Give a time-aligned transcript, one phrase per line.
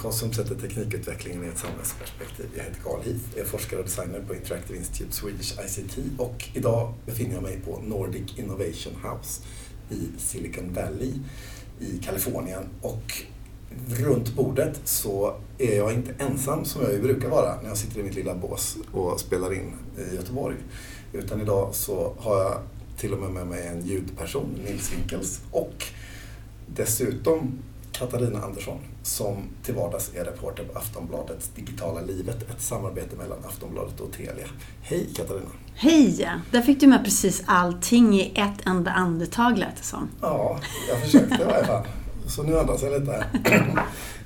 [0.00, 2.46] Digital, podcast som sätter teknikutvecklingen i ett samhällsperspektiv.
[2.56, 6.94] Jag heter Carl Heath, är forskare och designer på Interactive Institute Swedish ICT och idag
[7.06, 9.42] befinner jag mig på Nordic Innovation House
[9.90, 11.12] i Silicon Valley
[11.80, 12.64] i Kalifornien.
[12.82, 13.22] Och
[13.88, 18.02] runt bordet så är jag inte ensam som jag brukar vara när jag sitter i
[18.02, 20.56] mitt lilla bås och spelar in i Göteborg.
[21.12, 22.58] Utan idag så har jag
[22.96, 25.84] till och med med mig en ljudperson, Nils Winkels, och
[26.66, 27.58] dessutom
[27.92, 28.78] Katarina Andersson
[29.10, 34.46] som till vardags är reporter på Aftonbladets Digitala livet, ett samarbete mellan Aftonbladet och Telia.
[34.82, 35.50] Hej Katarina!
[35.74, 36.30] Hej!
[36.50, 40.08] Där fick du med precis allting i ett enda andetag lät det som.
[40.20, 41.86] Ja, jag försökte i varje fall.
[42.26, 43.24] Så nu andas jag lite.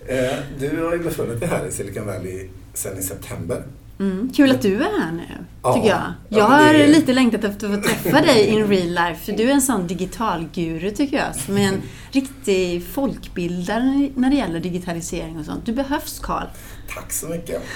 [0.09, 3.65] Eh, du har ju befunnit dig här i Silicon Valley sedan i september.
[4.01, 5.23] Mm, kul att du är här nu,
[5.63, 5.99] Ja, tycker jag.
[6.29, 9.15] ja, Jag har det är- lite längtat efter att få träffa dig in real life,
[9.24, 11.82] för du är en sån digitalguru, tycker jag, som är en
[12.13, 15.66] riktig folkbildare när det gäller digitalisering och sånt.
[15.66, 16.46] Du behövs, Karl.
[16.95, 17.63] Tack så mycket.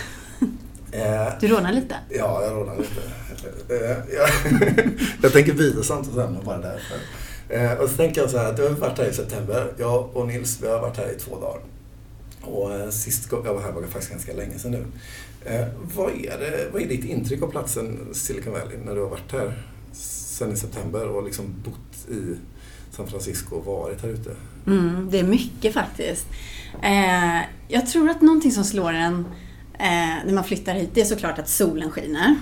[0.93, 1.95] Eh, Du rånar lite.
[2.11, 3.01] Ja, jag rådar lite.
[3.75, 3.97] Eh,
[5.23, 6.97] jag, tänker videosamtal sen och bara därför.
[7.49, 9.73] Eh, och så tänker jag så här, du har varit här i september.
[9.79, 11.61] Jag och Nils, vi har varit här i två dagar.
[12.43, 14.85] Och sist jag var här var faktiskt ganska länge sedan nu.
[15.45, 19.09] Eh, vad, är det, vad är ditt intryck av platsen Silicon Valley när du har
[19.09, 22.37] varit här sen i september och liksom bott i
[22.91, 24.37] San Francisco och varit här ute?
[24.67, 26.27] Mm, det är mycket faktiskt.
[26.83, 29.25] Eh, jag tror att någonting som slår en
[29.79, 32.37] eh, när man flyttar hit, det är såklart att solen skiner.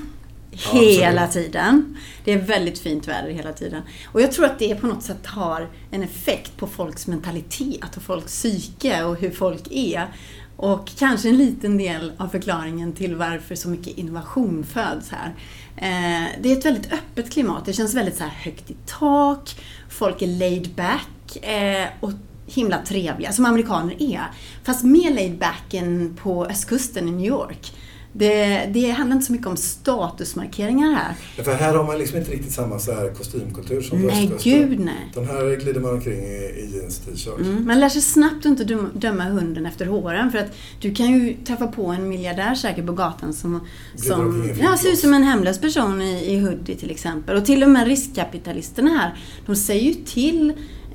[0.50, 1.96] Ja, Hela tiden.
[2.24, 3.82] Det är väldigt fint väder hela tiden.
[4.12, 8.02] Och jag tror att det på något sätt har en effekt på folks mentalitet och
[8.02, 10.08] folks psyke och hur folk är.
[10.56, 15.34] Och kanske en liten del av förklaringen till varför så mycket innovation föds här.
[15.76, 17.64] Eh, det är ett väldigt öppet klimat.
[17.64, 19.56] Det känns väldigt så här högt i tak.
[19.88, 22.10] Folk är laid back eh, och
[22.46, 24.30] himla trevliga, som amerikaner är.
[24.64, 27.72] Fast mer laid back än på östkusten i New York.
[28.18, 31.14] Det, det handlar inte så mycket om statusmarkeringar här.
[31.36, 34.52] Ja, För här har man liksom inte riktigt samma så här kostymkultur som Nej, östkusten.
[34.52, 35.10] gud nej.
[35.14, 37.38] Den här glider man omkring i, i jeans t-shirt.
[37.40, 41.06] Mm, man lär sig snabbt att inte döma, hunden efter håren för att du kan
[41.06, 43.60] ju träffa på en miljardär säkert på gatan som,
[43.96, 47.36] Glider som ja, ser ut som en hemlös person i, i hoodie till exempel.
[47.36, 49.14] Och till och med riskkapitalisterna här,
[49.46, 50.52] de säger ju till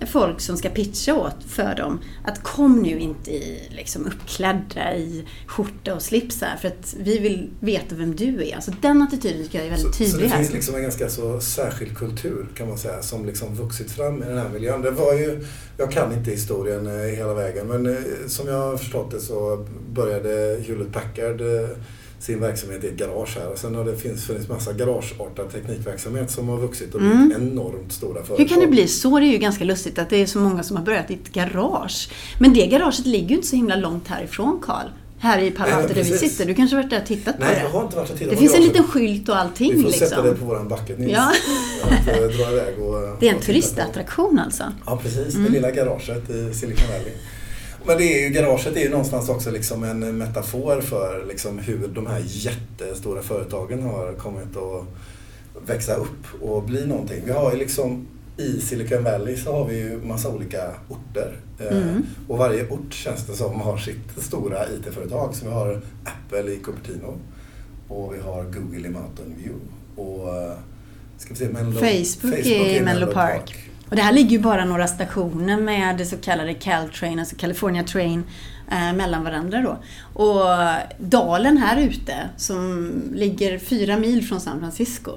[0.08, 5.26] folk som ska pitcha åt för dem att kom nu inte i, liksom, uppklädda i
[5.48, 8.56] skjorta och slips här för att vi vill veta vem du är.
[8.56, 10.38] Alltså den attityden tycker jag är väldigt Så, så tydlig det här.
[10.38, 14.26] finns liksom en ganska så särskild kultur kan man säga som liksom vuxit fram i
[14.26, 14.82] den här miljön.
[14.82, 15.46] Det var ju,
[15.78, 17.96] jag kan inte historien eh, hela vägen men eh,
[18.28, 21.70] som jag har förstått det så började Hewlett Packard eh,
[22.22, 26.32] sin verksamhet i ett garage här och sen har det finns, funnits massa garageartad teknikverksamhet
[26.32, 27.42] som har vuxit och blivit Mm.
[27.52, 28.38] enormt stora företag.
[28.38, 29.20] Hur kan det bli så?
[29.20, 31.32] Det är ju ganska lustigt att det är så många som har börjat i ett
[31.34, 32.10] garage.
[32.40, 34.88] Men det garaget ligger ju inte så himla långt härifrån, Karl.
[35.20, 36.46] Här i Palo Nej, Alto där vi sitter.
[36.46, 37.78] Du kanske har varit där och tittat Nej, på jag det?
[37.78, 40.22] har inte varit och tittat Det finns en liten skylt och allting Vi får sätta
[40.22, 40.48] det liksom.
[40.48, 41.12] på våran bucket list.
[41.12, 41.32] Ja.
[41.84, 44.64] Att eh, dra iväg och, Det är en turistattraktion alltså.
[44.86, 45.36] Ja, precis.
[45.36, 45.44] Mm.
[45.46, 47.14] Det lilla garaget i Silicon Valley.
[47.86, 51.88] Men det är ju, garaget är ju någonstans också liksom en metafor för liksom hur
[51.88, 54.86] de här jättestora företagen har kommit att
[55.70, 57.22] växa upp och bli någonting.
[57.26, 61.36] Vi har ju liksom i Silicon Valley så har vi ju massa olika orter.
[61.60, 62.06] Eh, Mm.
[62.28, 65.36] Och varje ort känns det som har sitt stora IT-företag.
[65.36, 67.18] Så vi har Apple i Cupertino
[67.88, 69.60] och vi har Google i Mountain View.
[69.96, 70.54] Och eh,
[71.18, 73.71] ska vi se, Menlo, Facebook, i Menlo Park.
[73.92, 77.84] Och det här ligger ju bara några stationer med det så kallade Caltrain, alltså California
[77.84, 78.24] Train,
[78.72, 79.78] eh, mellan varandra då.
[80.22, 80.46] Och
[80.98, 85.12] dalen här ute, som ligger fyra mil från San Francisco,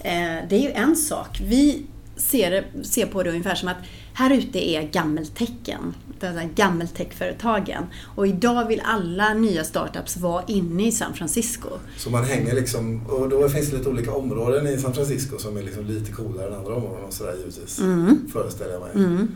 [0.00, 1.40] eh, det är ju en sak.
[1.42, 3.78] Vi ser, ser på det ungefär som att
[4.14, 5.94] här ute är gammeltecken,
[6.26, 7.84] här gammeltechföretagen.
[8.16, 11.68] Och idag vill alla nya startups vara inne i San Francisco.
[11.96, 15.56] Så man hänger liksom, och då finns det lite olika områden i San Francisco som
[15.56, 17.78] är liksom lite coolare än andra områden och sådär givetvis.
[17.78, 18.18] Mm.
[18.32, 18.90] Föreställer jag mig.
[18.94, 19.28] Mm.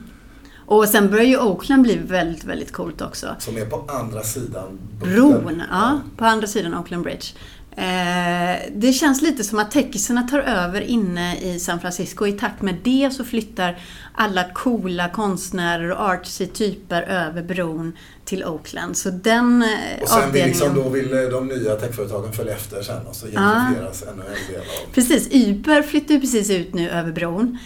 [0.67, 3.37] Och sen börjar ju Oakland bli väldigt, väldigt coolt också.
[3.39, 5.15] Som är på andra sidan bukten.
[5.15, 7.27] Bron, ja, på andra sidan Oakland Bridge.
[7.76, 12.26] Eh, det känns lite som att techisarna tar över inne i San Francisco.
[12.26, 13.79] I takt med det så flyttar
[14.15, 17.93] alla coola konstnärer och artsy typer över bron
[18.25, 18.97] till Oakland.
[18.97, 20.49] Så den eh, Och sen vill, avdelningen...
[20.49, 24.53] liksom, då vill eh, de nya techföretagen följa efter sen och så gentrifieras ännu en
[24.53, 24.93] del av.
[24.94, 27.59] Precis, Uber flyttar ju precis ut nu över bron.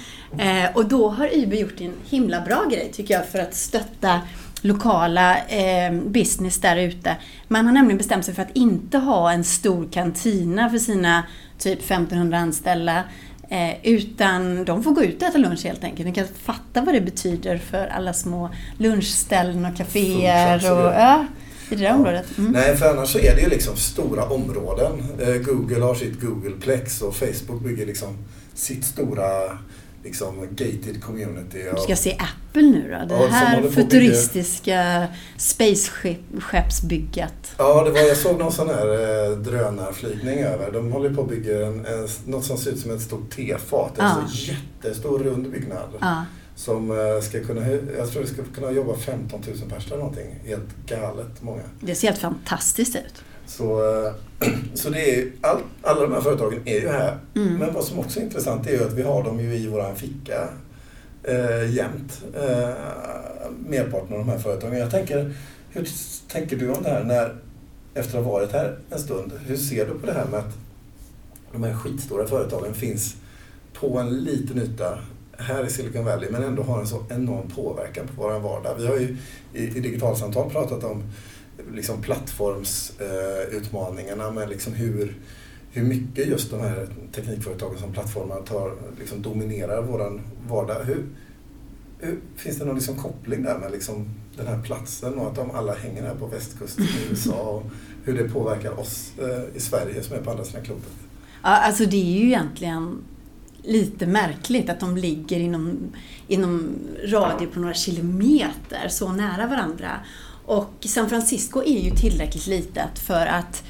[0.74, 4.20] Och då har Uber gjort en himla bra grej tycker jag för att stötta
[4.60, 7.16] lokala eh, business där ute.
[7.48, 11.22] Man har nämligen bestämt sig för att inte ha en stor kantina för sina
[11.58, 13.04] typ 1500 anställda
[13.50, 16.06] Eh, utan de får gå ut och äta lunch helt enkelt.
[16.06, 20.72] De kan fatta vad det betyder för alla små lunchställen och kaféer.
[20.72, 21.26] Och, ja,
[21.70, 21.94] i det där ja.
[21.94, 22.38] området.
[22.38, 22.52] Mm.
[22.52, 24.92] Nej, för annars så är det ju liksom stora områden.
[25.18, 28.16] Eh, Google har sitt Googleplex och Facebook bygger liksom
[28.54, 29.58] sitt stora
[30.04, 31.64] liksom gated community.
[31.76, 33.14] Du ska se Apple nu då?
[33.14, 35.06] Det ja, här futuristiska
[35.36, 37.54] spaceskeppsbygget.
[37.58, 40.72] Ja, det var, jag såg någon sån här eh, drönarflygning över.
[40.72, 43.98] De håller på att bygga en, en, något som ser ut som ett stort tefat.
[43.98, 44.28] En ja.
[44.28, 45.88] så jättestor rund byggnad.
[46.00, 46.24] Ja.
[46.56, 47.68] Som eh, ska kunna,
[47.98, 50.40] jag tror det ska kunna jobba 15 000 personer eller någonting.
[50.44, 51.62] Helt galet många.
[51.80, 53.24] Det ser helt fantastiskt ut.
[53.48, 54.12] Så, eh,
[54.74, 57.18] så det är, all, alla de här företagen är ju här.
[57.36, 57.54] Mm.
[57.54, 59.96] Men vad som också är intressant är ju att vi har dem ju i våran
[59.96, 60.48] ficka
[61.22, 62.22] eh, jämt.
[62.34, 62.70] Eh,
[63.68, 64.78] merparten av de här företagen.
[64.78, 65.34] Jag tänker,
[65.70, 65.88] hur
[66.28, 67.36] tänker du om det här när,
[67.94, 69.32] efter att ha varit här en stund?
[69.46, 70.54] Hur ser du på det här med att
[71.52, 73.16] de här skitstora företagen finns
[73.80, 74.98] på en liten yta
[75.38, 78.74] här i Silicon Valley men ändå har en så enorm påverkan på vår vardag.
[78.78, 79.16] Vi har ju
[79.54, 81.02] i, i digitalsamtal pratat om
[81.72, 85.16] liksom plattformsutmaningarna med liksom hur,
[85.70, 90.84] hur mycket just de här teknikföretagen som plattformar tar, liksom dominerar vår vardag.
[90.84, 91.06] Hur,
[91.98, 95.50] hur, finns det någon liksom koppling där med liksom den här platsen och att de
[95.50, 97.62] alla hänger här på västkusten i USA och
[98.04, 100.92] hur det påverkar oss eh, i Sverige som är på andra sidan klotet?
[101.42, 103.04] Ja, alltså det är ju egentligen
[103.62, 105.78] lite märkligt att de ligger inom,
[106.28, 106.70] inom
[107.04, 110.00] radie på några kilometer så nära varandra.
[110.48, 113.62] Och San Francisco är ju tillräckligt litet för att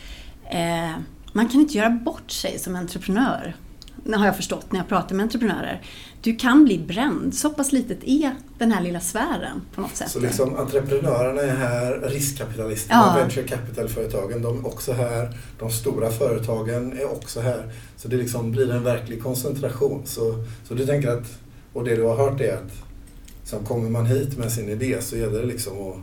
[0.50, 0.98] eh,
[1.32, 3.56] man kan inte göra bort sig som entreprenör.
[4.04, 5.82] Det har jag förstått när jag pratar med entreprenörer.
[6.22, 7.34] Du kan bli bränd.
[7.34, 10.10] Så pass litet är den här lilla sfären på något sätt.
[10.10, 13.22] Så liksom entreprenörerna är här, riskkapitalisterna, ja.
[13.22, 15.36] venture capital-företagen, de är också här.
[15.58, 17.72] De stora företagen är också här.
[17.96, 20.02] Så det liksom blir en verklig koncentration.
[20.04, 21.26] Så, så du tänker att,
[21.72, 22.72] och det du har hört är att
[23.44, 25.96] som kommer man hit med sin idé så gäller det liksom att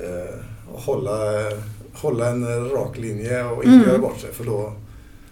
[0.00, 1.18] eh, hålla,
[1.92, 3.88] hålla en rak linje och inte mm.
[3.88, 4.32] göra bort sig.
[4.32, 4.72] För då...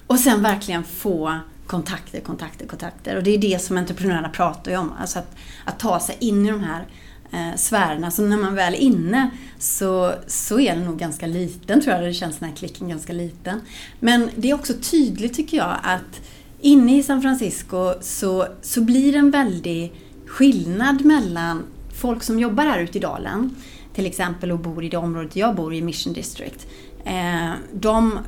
[0.07, 3.17] Och sen verkligen få kontakter, kontakter, kontakter.
[3.17, 4.93] Och det är det som entreprenörerna pratar ju om.
[5.01, 6.87] Alltså att, att ta sig in i de här
[7.33, 8.11] eh, sfärerna.
[8.11, 12.05] Så när man väl är inne så, så är den nog ganska liten, tror jag.
[12.05, 13.61] Det känns den här klicken ganska liten.
[14.01, 16.21] Men det är också tydligt, tycker jag, att
[16.61, 19.93] inne i San Francisco så, så blir det en väldig
[20.27, 21.63] skillnad mellan
[21.95, 23.57] folk som jobbar här ute i dalen
[23.95, 26.67] till exempel och bor i det området jag bor i, Mission District.
[27.05, 28.19] Eh, de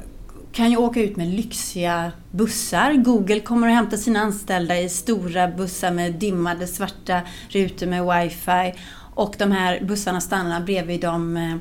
[0.53, 2.93] kan ju åka ut med lyxiga bussar.
[2.93, 8.79] Google kommer att hämta sina anställda i stora bussar med dimmade svarta rutor med wifi.
[9.15, 11.57] Och de här bussarna stannar bredvid de eh,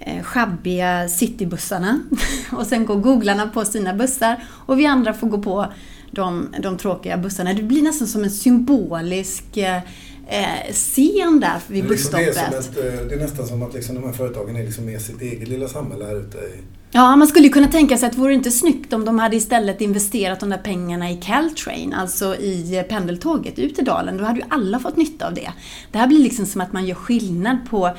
[0.00, 2.00] sjabbiga schabbiga citybussarna.
[2.52, 5.72] och sen går googlarna på sina bussar och vi andra får gå på
[6.10, 7.52] de, de tråkiga bussarna.
[7.52, 9.80] Det blir nästan som en symbolisk eh,
[10.28, 12.34] eh, eh, scen där vid busstoppet.
[12.34, 15.00] Det, är ett, det, är nästan som att liksom de här företagen är liksom med
[15.00, 16.38] sitt eget lilla samhälle här ute.
[16.38, 16.62] I...
[16.90, 19.80] Ja, man skulle kunna tänka sig att det vore inte snyggt om de hade istället
[19.80, 24.16] investerat de där pengarna i Caltrain, alltså i pendeltåget ut i dalen.
[24.16, 25.52] Då hade ju alla fått nytta av det.
[25.92, 27.90] Det här blir liksom som att man gör skillnad på,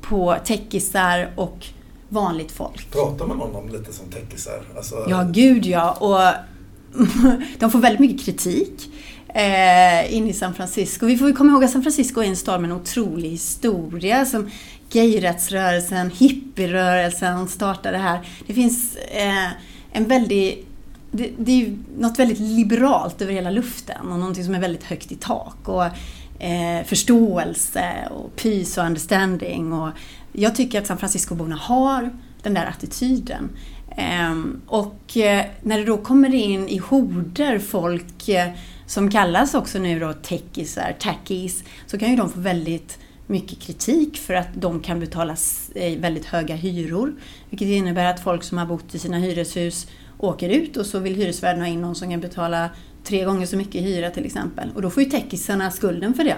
[0.00, 1.66] på techisar och
[2.08, 2.90] vanligt folk.
[2.90, 4.62] Pratar man om dem lite som techisar?
[4.76, 5.06] Alltså...
[5.08, 5.92] Ja, gud ja.
[5.92, 6.44] Och
[7.58, 8.90] de får väldigt mycket kritik
[9.34, 11.06] eh, in i San Francisco.
[11.06, 14.26] Vi får ju komma ihåg att San Francisco är en stad med en otrolig historia.
[14.26, 14.50] Som
[14.92, 18.28] gayrättsrörelsen, hippierörelsen startade här.
[18.46, 19.48] Det finns eh,
[19.92, 20.64] en väldig
[21.10, 24.84] det, det, är ju något väldigt liberalt över hela luften och någonting som är väldigt
[24.84, 25.68] högt i tak.
[25.68, 25.84] Och,
[26.42, 29.72] eh, förståelse och peace och understanding.
[29.72, 29.90] Och
[30.32, 32.10] jag tycker att San Francisco-borna har
[32.42, 33.50] den där attityden.
[33.96, 34.34] Eh,
[34.66, 38.50] och eh, när det då kommer in i horder folk eh,
[38.86, 44.18] som kallas också nu då techisar, tackies, så kan ju de få väldigt mycket kritik
[44.18, 45.36] för att de kan betala
[45.74, 47.14] eh, väldigt höga hyror.
[47.50, 49.86] Vilket innebär att folk som har bott i sina hyreshus
[50.18, 52.70] åker ut och så vill hyresvärden ha in någon som kan betala
[53.04, 54.70] tre gånger så mycket hyra till exempel.
[54.74, 56.36] Och då får ju techisarna skulden för det.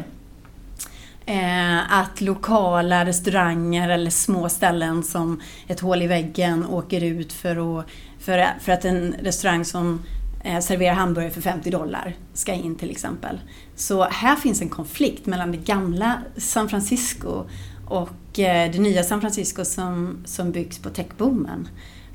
[1.26, 7.78] Eh, att lokala restauranger eller små ställen som ett hål i väggen åker ut för
[7.78, 7.86] att,
[8.18, 10.02] för, för att en restaurang som
[10.46, 13.40] eh, hamburgare för 50 dollar ska in till exempel.
[13.74, 17.44] Så här finns en konflikt mellan det gamla San Francisco
[17.88, 21.68] och eh, det nya San Francisco som, som byggs på techboomen,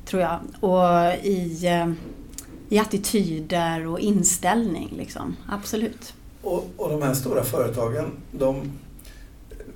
[0.06, 0.38] tror jag.
[0.60, 1.92] Och i, eh,
[2.68, 5.36] i attityder och inställning, liksom.
[5.48, 6.14] absolut.
[6.42, 8.72] Och, och de här stora företagen, de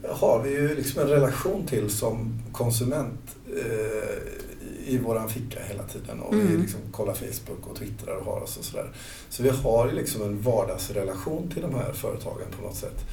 [0.08, 4.45] har vi ju liksom en relation till som konsument eh,
[4.86, 6.60] i våran ficka hela tiden och vi Mm.
[6.60, 8.92] liksom kollar Facebook och twittrar och har oss och sådär.
[9.28, 13.04] Så vi har liksom en vardagsrelation till de här företagen på något sätt.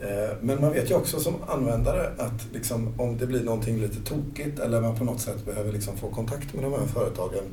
[0.00, 4.00] Eh, Men man vet ju också som användare att liksom, om det blir någonting lite
[4.00, 7.44] tokigt eller man på något sätt behöver liksom få kontakt med de här företagen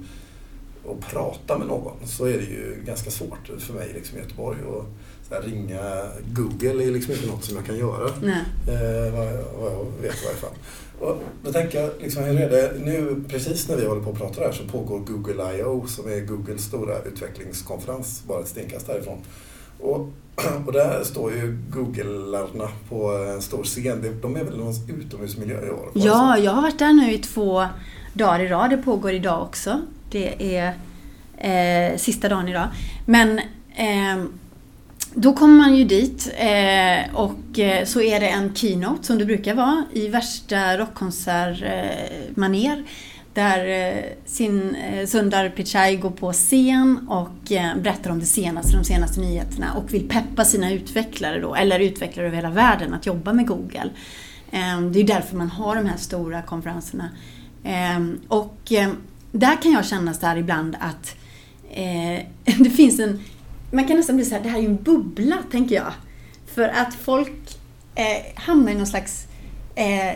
[0.86, 4.62] och prata med någon så är det ju ganska svårt för mig liksom, i Göteborg.
[4.64, 4.86] Och
[5.36, 6.04] här, ringa
[6.34, 8.08] Google är liksom inte något som jag kan göra.
[8.08, 9.28] Eh, vad,
[9.62, 10.54] vad jag vet i varje fall.
[11.00, 14.18] Och då tänker jag, liksom, hur är det nu precis när vi håller på att
[14.18, 15.88] prata här så pågår Google I.O.
[15.88, 19.18] som är Googles stora utvecklingskonferens bara ett stenkast därifrån.
[19.80, 20.10] Och,
[20.66, 24.20] och där står ju Googlarna på en stor scen.
[24.22, 25.90] De- är väl någon utomhusmiljö i år?
[25.94, 27.66] Ja, jag har varit där nu i två
[28.14, 28.70] dagar i rad.
[28.70, 29.82] Det pågår idag också.
[30.12, 30.74] Det är
[31.38, 32.68] eh, sista dagen idag.
[33.06, 33.40] Men
[33.76, 34.26] eh,
[35.20, 39.26] då kommer man ju dit eh, och eh, så är det en keynote som det
[39.26, 42.84] brukar vara i värsta rockkonsertmanér.
[43.34, 48.78] Där eh, sin eh, Sundar Pichai går på scen och eh, berättar om det senaste,
[48.78, 53.06] de senaste nyheterna och vill peppa sina utvecklare då, eller utvecklare över hela världen att
[53.06, 53.90] jobba med Google.
[54.52, 57.10] Ehm, det är därför man har de här stora konferenserna.
[57.64, 58.98] Ehm, och ehm,
[59.32, 61.16] där kan jag känna så här ibland att
[62.58, 63.20] det finns en...
[63.72, 65.94] Man kan nästan bli så här, det här är ju en bubbla, tänker jag.
[66.46, 67.58] För att folk
[67.96, 68.06] eh,
[68.36, 69.28] hamnar i någon slags
[69.76, 70.14] eh,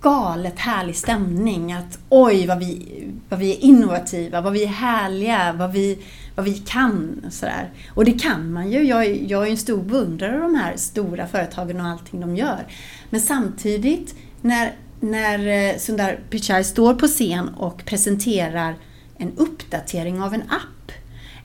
[0.00, 1.72] galet härlig stämning.
[1.72, 5.98] Att oj vad vi, vad vi är innovativa, vad vi är härliga, vad vi,
[6.34, 7.24] vad vi kan.
[7.30, 7.70] Sådär.
[7.94, 8.82] Och det kan man ju.
[8.82, 12.20] Jag, är- jag är ju en stor beundrare av de här stora företagen och allting
[12.20, 12.66] de gör.
[13.10, 18.74] Men samtidigt när, när eh, Sundar Pichai står på scen och presenterar
[19.18, 20.92] en uppdatering av en app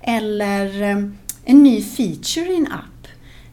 [0.01, 0.97] eller eh,
[1.49, 3.07] en ny feature i en app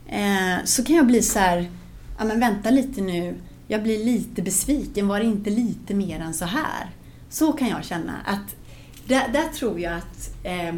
[0.08, 1.70] eh, så kan jag bli så här,
[2.18, 3.34] ja men vänta lite nu,
[3.68, 6.90] jag blir lite besviken, var det inte lite mer än så här?
[7.30, 8.56] Så kan jag känna att
[9.06, 10.74] där, där tror jag att eh,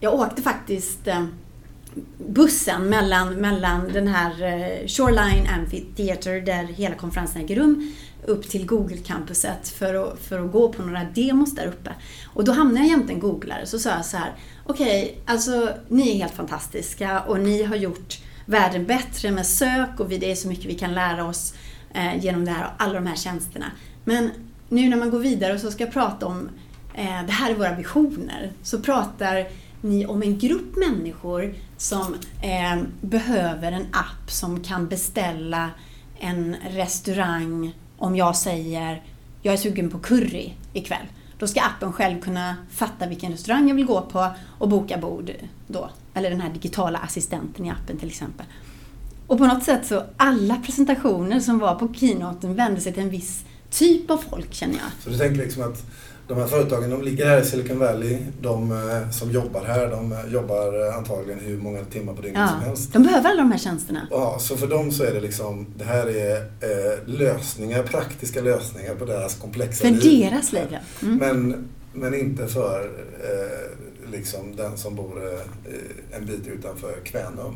[0.00, 1.24] jag åkte faktiskt eh,
[2.28, 7.92] bussen mellan, mellan den här eh, Shoreline Amphitheater där hela konferensen äger rum
[8.26, 11.90] upp till Google-campuset för att, för att gå på några demos där uppe.
[12.26, 14.34] Och då hamnade jag jämte en googlare så sa jag så här
[14.66, 20.08] Okej, alltså ni är helt fantastiska och ni har gjort världen bättre med sök och
[20.08, 21.54] det är så mycket vi kan lära oss
[21.94, 23.66] eh, genom det här, alla de här tjänsterna.
[24.04, 24.30] Men
[24.68, 26.48] nu när man går vidare och så ska prata om
[26.94, 29.46] eh, det här är våra visioner så pratar
[29.80, 35.70] ni om en grupp människor som eh, behöver en app som kan beställa
[36.20, 39.02] en restaurang om jag säger
[39.42, 41.06] jag är sugen på curry ikväll.
[41.38, 45.30] Då ska appen själv kunna fatta vilken restaurang jag vill gå på och boka bord
[45.66, 45.90] då.
[46.14, 48.46] Eller den här digitala assistenten i appen till exempel.
[49.26, 53.10] Och på något sätt så alla presentationer som var på keynoten vände sig till en
[53.10, 55.04] viss typ av folk känner jag.
[55.04, 55.84] Så du tänker liksom att
[56.28, 58.18] de här företagen, de ligger här i Silicon Valley.
[58.40, 62.40] De eh, som jobbar här, de eh, jobbar eh, antagligen hur många timmar på dygnet
[62.40, 62.92] Ja, som helst.
[62.92, 64.06] de behöver alla de här tjänsterna.
[64.10, 68.94] Ja, så för dem så är det liksom, det här är eh, lösningar, praktiska lösningar
[68.94, 70.30] på deras komplexa För liv.
[70.30, 70.78] deras liv, ja.
[71.02, 71.16] Mm.
[71.18, 72.90] Men, men inte för
[73.22, 77.54] eh, liksom den som bor eh, en bit utanför Kvänum.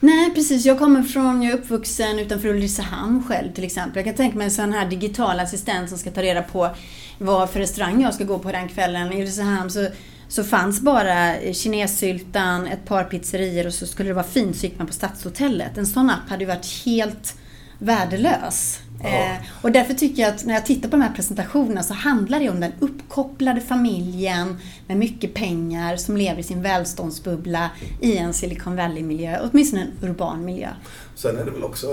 [0.00, 0.64] Nej, precis.
[0.64, 3.96] Jag kommer från, jag är uppvuxen utanför Ulricehamn själv till exempel.
[3.96, 6.70] Jag kan tänka mig en sån här digital assistent som ska ta reda på
[7.18, 9.12] vad för restaurang jag ska gå på den kvällen.
[9.12, 9.86] I Ulricehamn så,
[10.28, 14.78] så fanns bara kinessyltan, ett par pizzerior och så skulle det vara fint så gick
[14.78, 15.78] man på Stadshotellet.
[15.78, 17.34] En sån app hade ju varit helt
[17.78, 18.80] värdelös.
[19.02, 19.08] Ja.
[19.08, 22.40] Eh, och därför tycker jag att när jag tittar på de här presentationerna så handlar
[22.40, 27.70] det om den uppkopplade familjen med mycket pengar som lever i sin välståndsbubbla
[28.00, 30.68] i en Silicon Valley-miljö, åtminstone en urban miljö.
[31.14, 31.86] Sen är det väl också,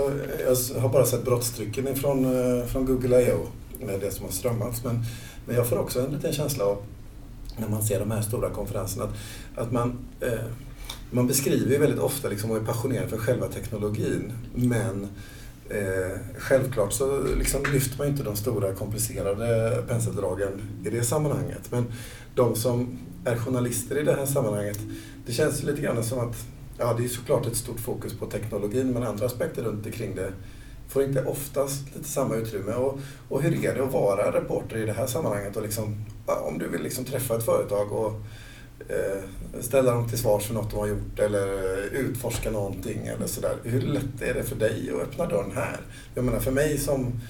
[0.74, 3.46] jag har bara sett brottstrycken ifrån, eh, från Google I.O
[3.80, 4.84] med det som har strömmats.
[4.84, 5.04] Men,
[5.46, 6.82] men jag får också en liten känsla av,
[7.56, 9.14] när man ser de här stora konferenserna, att,
[9.54, 10.44] att man, eh,
[11.10, 14.32] man beskriver ju väldigt ofta liksom och är passionerad för själva teknologin.
[14.54, 15.08] Men
[15.70, 21.70] eh, självklart så liksom lyfter man ju inte de stora komplicerade penseldragen i det sammanhanget.
[21.70, 21.84] Men
[22.34, 24.78] de som är journalister i det här sammanhanget,
[25.26, 26.36] det känns lite grann som att
[26.78, 30.32] Ja, det är såklart ett stort fokus på teknologin men andra aspekter runt omkring det
[30.88, 32.72] får inte oftast lite samma utrymme.
[32.72, 35.56] Och, och hur är det att vara reporter i det här sammanhanget?
[35.56, 38.12] Och liksom, om du vill liksom träffa ett företag och
[38.88, 39.22] eh,
[39.60, 41.48] ställa dem till svars för något de har gjort eller
[41.92, 43.56] utforska någonting eller sådär.
[43.64, 45.80] Hur lätt är det för dig att öppna dörren här?
[46.14, 47.20] Jag menar för mig som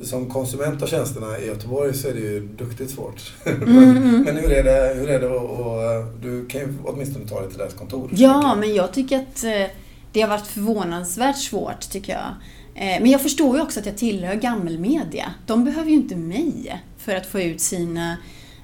[0.00, 3.32] som konsument av tjänsterna i Göteborg så är det ju duktigt svårt.
[3.44, 4.22] men, mm.
[4.22, 7.48] men hur är det, hur är det och, och, du kan ju åtminstone ta dig
[7.48, 8.10] till deras kontor.
[8.12, 9.74] Ja, men jag tycker att eh,
[10.12, 12.34] det har varit förvånansvärt svårt, tycker jag.
[12.80, 15.34] Eh, men jag förstår ju också att jag tillhör gammelmedia.
[15.46, 18.16] De behöver ju inte mig för att få ut sina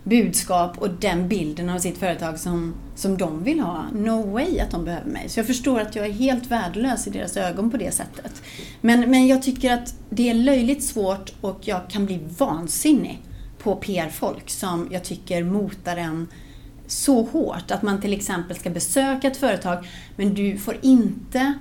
[0.04, 3.84] budskap och den bilden av sitt företag som, som de vill ha.
[3.92, 5.28] No way att de behöver mig.
[5.28, 8.42] Så jag förstår att jag är helt värdelös i deras ögon på det sättet.
[8.80, 13.22] Men, men jag tycker att det är löjligt svårt och jag kan bli vansinnig
[13.58, 16.28] på PR-folk som jag tycker motar en
[16.86, 17.70] så hårt.
[17.70, 21.54] Att man till exempel ska besöka ett företag men du får inte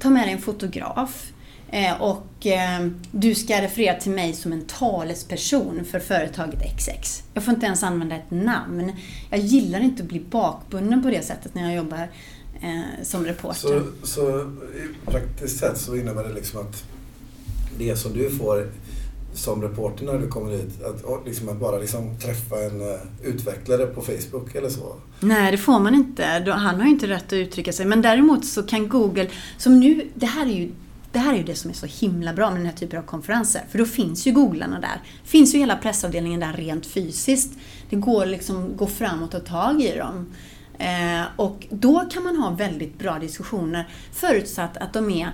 [0.00, 1.32] ta med dig en fotograf.
[1.70, 7.22] Eh, och eh, du ska referera till mig som en talesperson för företaget XX.
[7.34, 8.92] Jag får inte ens använda ett namn.
[9.30, 12.08] Jag gillar inte att bli bakbunden på det sättet när jag jobbar
[12.62, 13.54] eh, som reporter.
[13.54, 14.54] Så, så
[15.06, 16.84] praktiskt sett så innebär det liksom att
[17.78, 18.70] det som du får
[19.34, 23.86] som reporter när du kommer hit, att, liksom, att bara liksom träffa en uh, utvecklare
[23.86, 24.96] på Facebook eller så?
[25.20, 26.24] Nej, det får man inte.
[26.50, 27.86] Han har ju inte rätt att uttrycka sig.
[27.86, 30.70] Men däremot så kan Google, som nu, det här är ju
[31.18, 33.02] det här är ju det som är så himla bra med den här typen av
[33.02, 33.62] konferenser.
[33.68, 35.02] För då finns ju googlarna där.
[35.24, 37.52] finns ju hela pressavdelningen där rent fysiskt.
[37.90, 40.26] Det går liksom gå fram och ta tag i dem.
[40.78, 45.30] Eh, och då kan man ha väldigt bra diskussioner förutsatt att de är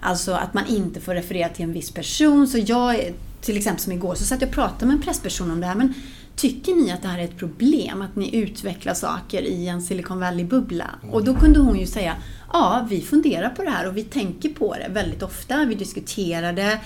[0.00, 2.46] Alltså att man inte får referera till en viss person.
[2.46, 5.60] Så jag, till exempel som igår, så satt jag och pratade med en pressperson om
[5.60, 5.74] det här.
[5.74, 5.94] Men
[6.36, 10.20] Tycker ni att det här är ett problem, att ni utvecklar saker i en Silicon
[10.20, 10.90] Valley-bubbla?
[11.10, 12.16] Och då kunde hon ju säga,
[12.52, 15.64] ja, vi funderar på det här och vi tänker på det väldigt ofta.
[15.64, 16.80] Vi diskuterar det.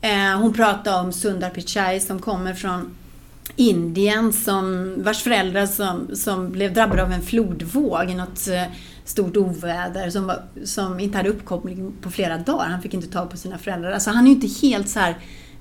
[0.00, 2.90] Eh, hon pratade om Sundar Pichai som kommer från
[3.56, 8.62] Indien, som, vars föräldrar som, som blev drabbade av en flodvåg i något eh,
[9.04, 12.66] stort oväder som, var, som inte hade uppkoppling på flera dagar.
[12.66, 13.92] Han fick inte tag på sina föräldrar.
[13.92, 15.16] Alltså han är ju inte helt så här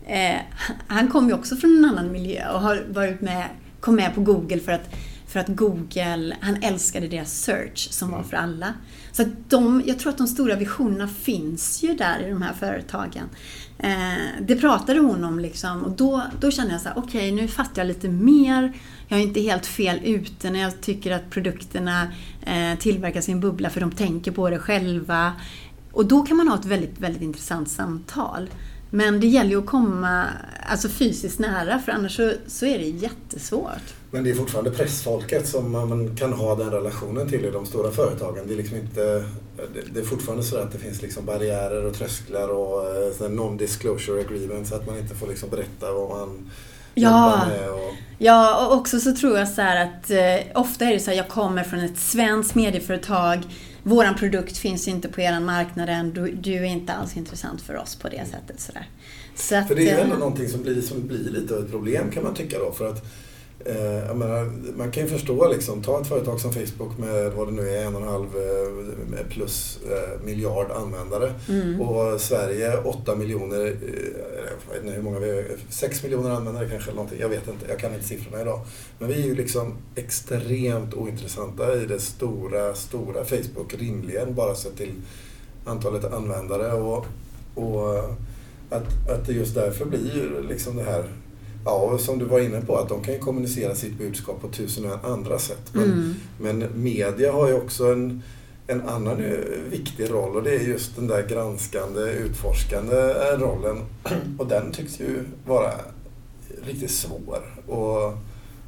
[0.10, 0.42] Eh,
[0.88, 3.50] han kom ju också från en annan miljö och har varit med,
[3.80, 4.96] kom med på Google för att,
[5.28, 8.74] för att Google, han älskade deras search som var för alla.
[9.12, 12.54] Så att de, jag tror att de stora visionerna finns ju där i de här
[12.54, 13.30] företagen.
[13.78, 17.42] Eh, det pratade hon om liksom och då, då kände jag så här, okej okay,
[17.42, 18.74] nu fattar jag lite mer.
[19.08, 22.08] Jag är inte helt fel ute när jag tycker att produkterna
[22.42, 25.34] eh, tillverkas i en bubbla för de tänker på det själva.
[25.92, 28.50] Och då kan man ha ett väldigt, väldigt intressant samtal.
[28.90, 30.26] Men det gäller ju att komma
[30.70, 33.94] alltså fysiskt nära för annars så, så är det jättesvårt.
[34.12, 37.92] Men det är fortfarande pressfolket som man kan ha den relationen till i de stora
[37.92, 38.48] företagen.
[38.48, 39.26] Det är, liksom inte,
[39.94, 42.86] det är fortfarande så att det finns liksom barriärer och trösklar och
[43.22, 44.72] eh, non-disclosure agreements.
[44.72, 46.50] Att man inte får liksom berätta vad man
[46.94, 47.46] ja.
[47.48, 47.70] med.
[47.70, 47.94] Och...
[48.18, 51.28] Ja, och också så tror jag så att eh, ofta är det så att jag
[51.28, 53.44] kommer från ett svenskt medieföretag
[53.90, 57.78] våran produkt finns inte på er marknad än, du, du, är inte alls intressant för
[57.78, 58.60] oss på det sättet.
[58.60, 58.88] Sådär.
[59.36, 61.64] Så att, för det är ju ändå eh, någonting som blir, som blir lite av
[61.64, 62.72] ett problem kan man tycka då.
[62.72, 63.06] För att
[63.66, 67.52] Eh, menar, man kan ju förstå, liksom, ta ett företag som Facebook med vad det
[67.52, 71.34] nu är, en och en halv eh, plus eh, miljard användare.
[71.50, 71.82] Mm.
[71.82, 73.78] Och Sverige 8 miljoner,
[74.68, 77.20] jag vet inte hur många vi är, 6 miljoner användare kanske eller någonting.
[77.20, 78.60] Jag vet inte, jag kan inte siffrorna idag.
[79.00, 84.78] Men vi är ju liksom extremt ointressanta i det stora, stora Facebook rimligen bara sett
[84.78, 84.94] till
[85.66, 86.74] antalet användare.
[86.74, 87.06] Och,
[87.56, 88.00] och
[88.70, 91.04] att, att det just därför blir liksom det här
[91.66, 94.92] Ja, som du var inne på, att de kan ju kommunicera sitt budskap på tusen
[95.04, 95.70] andra sätt.
[95.72, 96.16] Men, mm.
[96.38, 98.24] men media har ju också en,
[98.68, 99.32] en annan eh,
[99.70, 103.86] viktig roll och det är just den där granskande, utforskande eh, rollen.
[104.38, 105.72] Och den tycks ju vara
[106.66, 107.42] riktigt svår.
[107.68, 108.14] Och,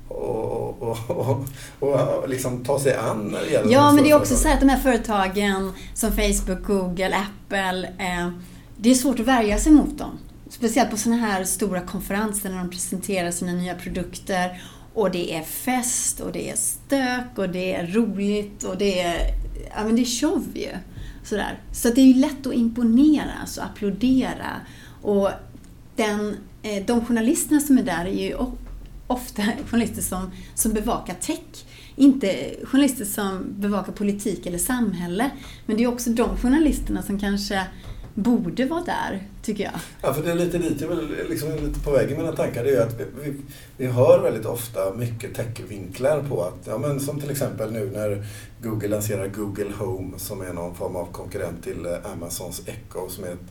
[0.07, 1.45] och, och, och,
[1.79, 4.59] och liksom ta sig an när det gäller Ja, men det är också så att
[4.59, 8.29] de här företagen som Facebook, Google, Apple, eh,
[8.77, 10.19] det är svårt att värja sig mot dem.
[10.51, 14.61] Speciellt på sådana här stora konferenser när de presenterar sina nya produkter
[14.93, 19.33] och det är fest och det är stök och det är roligt och det är,
[19.75, 20.71] ja men det är show ju.
[21.23, 21.59] Sådär.
[21.71, 24.61] Så det är ju lätt att imponera, alltså applådera.
[25.01, 25.29] Och
[25.95, 28.35] den, eh, de journalisterna som är där är ju
[29.07, 31.65] ofta journalister som, som bevakar tech.
[31.95, 35.31] Inte journalister som bevakar politik eller samhälle.
[35.65, 37.67] Men det är också de journalisterna som kanske
[38.13, 39.73] borde vara där, tycker jag.
[40.01, 42.63] Ja, för det är lite dit jag liksom lite på väg i mina tankar.
[42.63, 43.35] Det är att vi, vi,
[43.77, 48.25] vi hör väldigt ofta mycket techvinklar på att, ja men som till exempel nu när
[48.61, 53.23] Google lanserar Google Home som är någon form av konkurrent till eh, Amazons Echo som
[53.23, 53.49] är ett,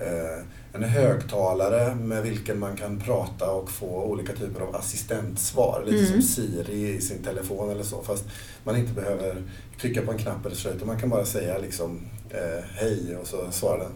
[0.00, 5.82] eh, en högtalare med vilken man kan prata och få olika typer av assistentsvar.
[5.86, 6.12] Lite mm.
[6.12, 8.02] som Siri i sin telefon eller så.
[8.02, 8.24] Fast
[8.64, 9.42] man inte behöver
[9.80, 13.26] trycka på en knapp eller så utan man kan bara säga liksom eh, hej och
[13.26, 13.92] så svarar den.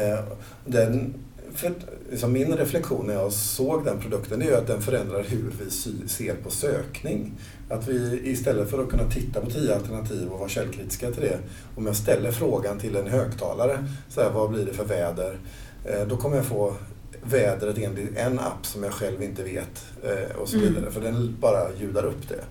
[0.00, 0.18] Eh,
[0.64, 1.14] den
[1.54, 1.72] för,
[2.10, 5.70] liksom min reflektion när jag såg den produkten är ju att den förändrar hur vi
[6.08, 7.32] ser på sökning.
[7.68, 11.38] Att vi istället för att kunna titta på tio alternativ och vara källkritiska till det,
[11.76, 15.38] om jag ställer frågan till en högtalare, så här, vad blir det för väder?
[15.84, 16.74] Eh, då kommer jag få
[17.22, 20.68] vädret enligt en app som jag själv inte vet eh, och så mm.
[20.68, 20.92] vidare, mm.
[20.92, 22.44] för den bara ljudar upp det.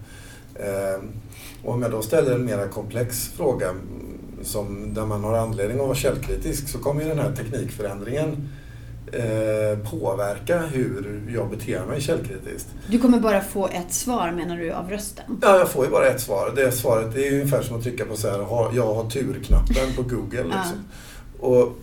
[0.55, 1.01] Eh,
[1.63, 3.75] och om jag då ställer en mer komplex fråga
[4.45, 8.49] som, där man har anledning att vara källkritisk så kommer ju den här teknikförändringen
[9.13, 12.67] eh, påverka hur jag beter mig källkritiskt.
[12.87, 15.39] Du kommer bara få ett svar menar du av rösten?
[15.41, 16.53] Ja, jag får ju bara ett svar.
[16.55, 18.37] Det svaret det är ungefär som att trycka på så här,
[18.75, 20.43] jag har tur-knappen på Google.
[20.43, 20.85] Liksom.
[21.41, 21.47] Ja.
[21.47, 21.77] Och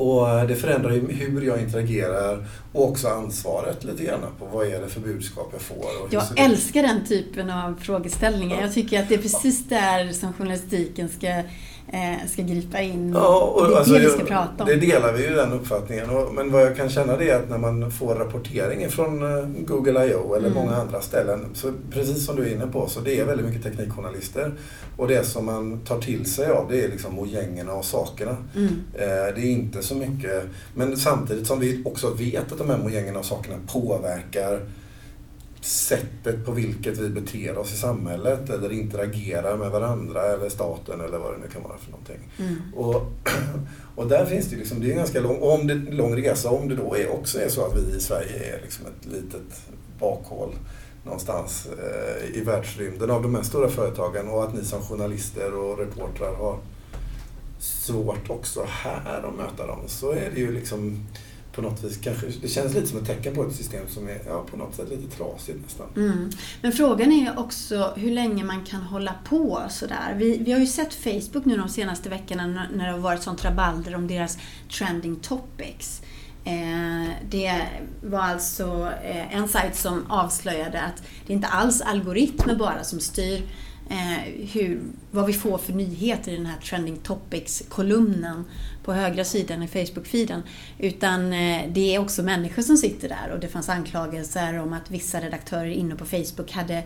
[0.00, 4.80] och det förändrar ju hur jag interagerar och också ansvaret lite grann på vad är
[4.80, 5.86] det för budskap jag får.
[6.10, 8.56] jag älskar den typen av frågeställningar.
[8.56, 8.62] Ja.
[8.62, 11.42] Jag tycker att det är precis där som journalistiken ska
[11.92, 13.12] eh, ska gripa in.
[13.14, 14.68] Ja, och, det är alltså, det vi ska prata om.
[14.68, 16.06] Det delar vi ju den uppfattningen.
[16.34, 20.06] Men vad jag kan känna det är att när man får rapportering från eh, Google
[20.06, 20.34] I.O.
[20.34, 20.58] eller mm.
[20.64, 23.62] många andra ställen, så precis som du är inne på, så det är väldigt mycket
[23.62, 24.52] teknikjournalister.
[24.96, 28.36] Och det som man tar till sig av det är liksom mojängerna och sakerna.
[28.56, 28.68] Mm.
[28.94, 32.78] Eh, det är inte så mycket, men samtidigt som vi också vet att de här
[32.78, 34.60] mojängerna och sakerna påverkar
[35.60, 41.18] sättet på vilket vi beter oss i samhället eller interagerar med varandra eller staten eller
[41.18, 42.28] vad det nu kan vara för någonting.
[42.38, 42.56] Mm.
[42.74, 43.12] Och,
[43.96, 46.68] och där finns det liksom, det är en ganska lång, om det, lång resa om
[46.68, 49.62] det då är, också är så att vi i Sverige är liksom ett litet
[49.98, 50.54] bakhåll
[51.04, 55.78] någonstans eh, i världsrymden av de här stora företagen och att ni som journalister och
[55.78, 56.58] reportrar har
[57.58, 61.06] svårt också här att möta dem så är det ju liksom
[61.52, 64.20] på något vis kanske, det känns lite som ett tecken på ett system som är
[64.26, 65.86] ja, på något sätt lite trasigt nästan.
[65.96, 66.30] Mm.
[66.62, 70.14] Men frågan är ju också hur länge man kan hålla på sådär.
[70.16, 73.44] Vi, vi har ju sett Facebook nu de senaste veckorna när det har varit sånt
[73.44, 74.38] rabalder om deras
[74.78, 76.02] trending topics.
[76.44, 77.66] Eh, det
[78.02, 83.42] var alltså eh, en sajt som avslöjade att det inte alls algoritmer bara som styr
[83.90, 88.44] eh, hur, vad vi får för nyheter i den här Trending Topics-kolumnen
[88.84, 90.42] på högra sidan i Facebook-feeden.
[90.78, 94.90] Utan eh, det är också människor som sitter där och det fanns anklagelser om att
[94.90, 96.82] vissa redaktörer inne på Facebook hade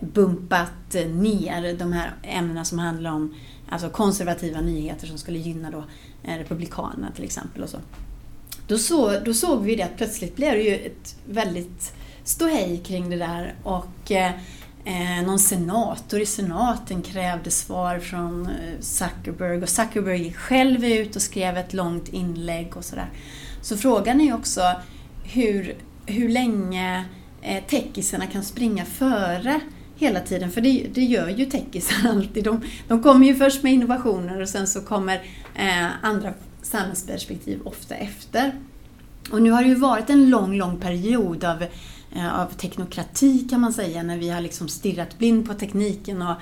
[0.00, 3.34] bumpat ner de här ämnena som handlar om
[3.68, 5.84] alltså konservativa nyheter som skulle gynna då
[6.24, 7.62] eh, Republikanerna till exempel.
[7.62, 7.78] Och så.
[8.66, 11.92] Då, så, då såg vi det att plötsligt blev det ju ett väldigt
[12.24, 14.32] ståhej kring det där och eh,
[14.84, 21.16] eh, någon senator i senaten krävde svar från eh, Zuckerberg och Zuckerberg gick själv ut
[21.16, 23.10] och skrev ett långt inlägg och sådär.
[23.60, 24.60] Så frågan är också
[25.24, 25.74] hur,
[26.06, 27.04] hur länge
[27.42, 29.60] eh, techisarna kan springa före
[29.96, 32.44] hela tiden, för det, det gör ju techisarna alltid.
[32.44, 35.14] De, de kommer ju först med innovationer och sen så kommer
[35.54, 38.52] eh, andra samhällsperspektiv ofta efter.
[39.30, 41.64] Och nu har det ju varit en lång, lång period av
[42.16, 46.36] Eh, av teknokrati kan man säga, när vi har liksom stirrat blind på tekniken och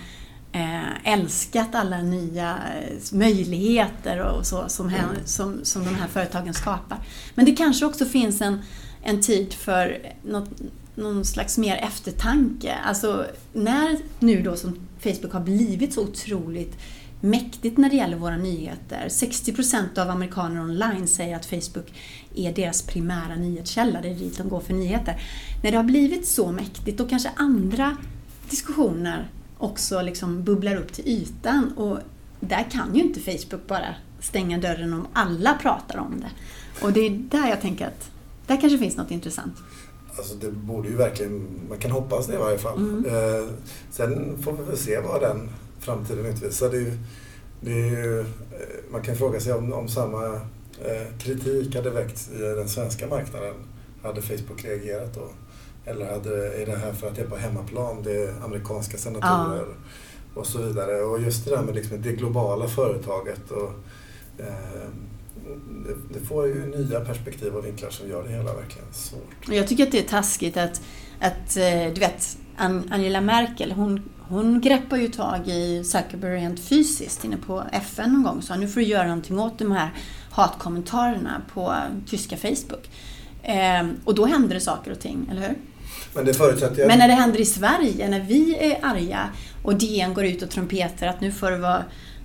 [0.53, 4.93] eh, älskat alla nya eh, möjligheter och så som,
[5.25, 6.99] som, som de här företagen skapar.
[7.35, 8.59] Men det kanske också finns en,
[9.03, 10.51] en tid för något,
[10.95, 12.75] någon slags mer eftertanke.
[12.85, 16.79] Alltså när nu då som Facebook har blivit så otroligt
[17.21, 19.07] mäktigt när det gäller våra nyheter.
[19.09, 21.93] 60% av amerikaner online säger att Facebook
[22.35, 25.23] är deras primära nyhetskälla, det är dit de går för nyheter.
[25.63, 27.97] När det har blivit så mäktigt, då kanske andra
[28.51, 31.99] diskussioner också liksom bubblar upp till ytan och
[32.41, 36.31] där kan ju inte Facebook bara stänga dörren om alla pratar om det.
[36.85, 38.11] Och det är där jag tänker att
[38.47, 39.55] där kanske finns något intressant.
[40.19, 42.79] Alltså det borde ju verkligen, man kan hoppas det i varje fall.
[42.79, 43.05] Mm.
[43.05, 43.49] Eh,
[43.91, 45.49] sen får vi väl se vad den
[45.81, 46.71] framtiden utvisar.
[46.71, 46.99] Det är ju,
[47.61, 48.27] det är ju, eh,
[48.93, 50.41] man kan fråga sig om, om samma
[51.19, 53.55] kritik hade väckts i den svenska marknaden.
[54.03, 55.29] Hade Facebook reagerat då?
[55.85, 59.67] Eller hade, är det här för att det är på hemmaplan, det är amerikanska senatorer
[60.35, 60.41] ja.
[60.41, 61.03] och så vidare.
[61.03, 63.51] Och just det där med liksom det globala företaget.
[63.51, 63.73] Och,
[64.39, 64.89] eh,
[65.87, 69.49] det, det, får ju nya perspektiv och vinklar som gör det hela verkligen svårt.
[69.49, 70.83] Jag tycker att det är taskigt att,
[71.21, 72.39] att eh, du vet,
[72.91, 78.23] Angela Merkel, hon, hon greppar ju tag i Zuckerberg rent fysiskt inne på FN någon
[78.23, 79.91] gång och sa nu får du göra någonting åt de här
[80.31, 81.75] hatkommentarerna på
[82.07, 82.91] tyska Facebook.
[83.43, 85.57] Eh, och då händer det saker och ting, eller hur?
[86.15, 86.89] Men det förutsätter jag...
[86.89, 89.29] Men när det händer i Sverige, när vi är arga
[89.63, 91.85] och DN går ut och trumpetar att nu får det vara,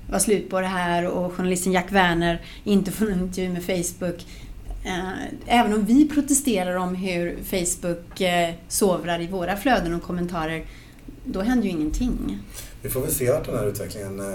[0.09, 4.25] vara slut på det här och journalisten Jack Werner inte får en intervju med Facebook.
[4.85, 5.09] Eh,
[5.45, 10.65] även om vi protesterar om hur Facebook eh, sovrar i våra flöden och kommentarer,
[11.25, 12.39] då händer ju ingenting.
[12.81, 14.25] vi får väl se vart den här utvecklingen eh,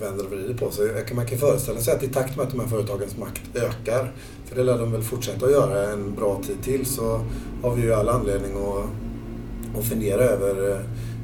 [0.00, 1.04] vänder och vrider på sig.
[1.14, 4.12] Man kan föreställa sig att i takt med att de här företagens makt ökar,
[4.46, 7.20] för det lär de väl fortsätta att göra en bra tid till, så
[7.62, 10.70] har vi ju all anledning att, att fundera över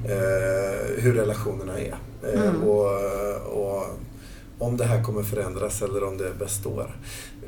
[0.05, 1.97] eh, hur relationerna är.
[2.23, 2.63] Eh, mm.
[2.63, 2.87] och,
[3.47, 3.85] och
[4.59, 6.97] om det här kommer förändras eller om det består.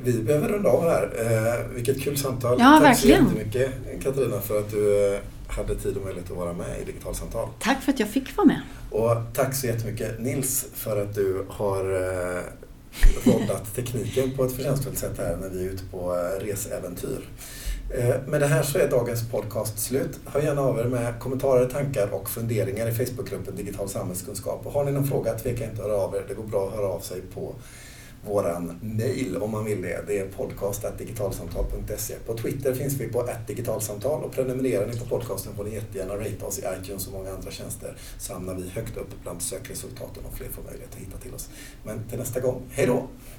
[0.03, 1.67] Vi behöver runda av här.
[1.73, 2.57] Vilket kul samtal.
[2.59, 3.29] Ja, Tack verkligen.
[3.29, 3.71] så jättemycket
[4.03, 5.17] Katarina för att du
[5.47, 7.49] hade tid och möjlighet att vara med i Digitalsamtal.
[7.59, 8.61] Tack för att jag fick vara med.
[8.91, 12.43] Och tack så jättemycket Nils för att du har eh,
[13.25, 17.29] roddat tekniken på ett förtjänstfullt sätt här när vi är ute på eh, resäventyr.
[17.89, 20.19] Eh, med det här så är dagens podcast slut.
[20.25, 24.65] Hör gärna av er med kommentarer, tankar och funderingar i Facebookgruppen Digital samhällskunskap.
[24.65, 26.25] Och har ni någon fråga, tveka inte att höra av er.
[26.27, 27.55] Det går bra att höra av sig på
[28.25, 30.03] våran mail om man vill det.
[30.07, 32.15] Det är podcast.digitalsamtal.se.
[32.25, 36.45] På Twitter finns vi på digitalsamtal och prenumererar ni på podcasten får ni jättegärna rate
[36.45, 40.37] oss i iTunes och många andra tjänster så hamnar vi högt upp bland sökresultaten och
[40.37, 41.49] fler får möjlighet att hitta till oss.
[41.83, 43.07] Men till nästa gång, hej då!